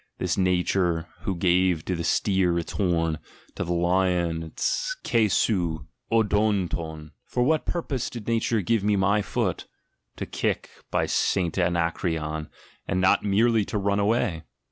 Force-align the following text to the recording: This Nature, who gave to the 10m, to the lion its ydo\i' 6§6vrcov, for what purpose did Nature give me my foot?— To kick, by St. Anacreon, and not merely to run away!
This 0.17 0.35
Nature, 0.35 1.07
who 1.25 1.35
gave 1.35 1.85
to 1.85 1.95
the 1.95 2.01
10m, 2.01 3.19
to 3.53 3.63
the 3.63 3.71
lion 3.71 4.41
its 4.41 4.97
ydo\i' 5.05 5.83
6§6vrcov, 6.23 7.11
for 7.23 7.43
what 7.43 7.67
purpose 7.67 8.09
did 8.09 8.27
Nature 8.27 8.61
give 8.61 8.83
me 8.83 8.95
my 8.95 9.21
foot?— 9.21 9.67
To 10.17 10.25
kick, 10.25 10.71
by 10.89 11.05
St. 11.05 11.55
Anacreon, 11.55 12.49
and 12.87 12.99
not 12.99 13.23
merely 13.23 13.63
to 13.65 13.77
run 13.77 13.99
away! 13.99 14.41